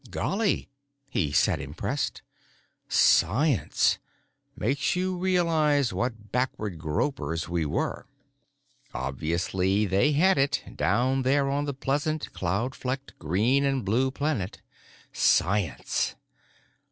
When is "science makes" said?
2.89-4.95